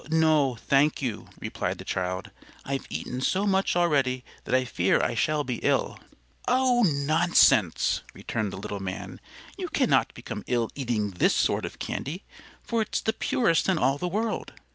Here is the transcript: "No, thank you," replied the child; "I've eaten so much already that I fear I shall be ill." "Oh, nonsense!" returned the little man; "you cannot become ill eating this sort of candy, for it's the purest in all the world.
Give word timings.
"No, 0.09 0.55
thank 0.55 0.99
you," 1.03 1.27
replied 1.39 1.77
the 1.77 1.85
child; 1.85 2.31
"I've 2.65 2.87
eaten 2.89 3.21
so 3.21 3.45
much 3.45 3.75
already 3.75 4.23
that 4.45 4.55
I 4.55 4.65
fear 4.65 4.99
I 4.99 5.13
shall 5.13 5.43
be 5.43 5.57
ill." 5.57 5.99
"Oh, 6.47 6.81
nonsense!" 6.81 8.01
returned 8.15 8.51
the 8.51 8.57
little 8.57 8.79
man; 8.79 9.21
"you 9.59 9.69
cannot 9.69 10.11
become 10.15 10.43
ill 10.47 10.71
eating 10.73 11.11
this 11.11 11.35
sort 11.35 11.65
of 11.65 11.77
candy, 11.77 12.23
for 12.63 12.81
it's 12.81 12.99
the 13.01 13.13
purest 13.13 13.69
in 13.69 13.77
all 13.77 13.99
the 13.99 14.07
world. 14.07 14.53